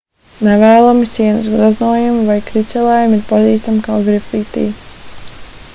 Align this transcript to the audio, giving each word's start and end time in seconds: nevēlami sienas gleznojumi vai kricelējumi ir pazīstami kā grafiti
nevēlami 0.45 1.09
sienas 1.15 1.49
gleznojumi 1.55 2.23
vai 2.31 2.39
kricelējumi 2.47 3.19
ir 3.21 3.29
pazīstami 3.33 3.83
kā 3.91 3.99
grafiti 4.09 4.65